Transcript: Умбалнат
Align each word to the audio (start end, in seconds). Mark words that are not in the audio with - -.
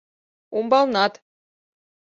Умбалнат 0.57 1.13